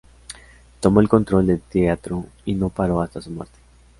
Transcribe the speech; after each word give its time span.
Tomó 0.79 0.99
el 0.99 1.07
control 1.07 1.45
del 1.45 1.61
teatro 1.61 2.25
y 2.45 2.55
no 2.55 2.69
paró 2.69 3.03
hasta 3.03 3.21
su 3.21 3.29
muerte. 3.29 3.59